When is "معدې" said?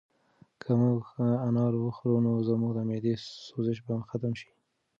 2.89-3.13